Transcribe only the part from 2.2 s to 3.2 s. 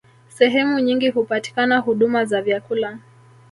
za vyakula